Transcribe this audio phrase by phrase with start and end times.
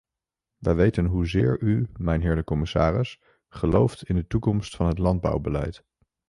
[0.57, 5.83] Wij weten hoezeer u, mijnheer de commissaris, gelooft in de toekomst van het landbouwbeleid.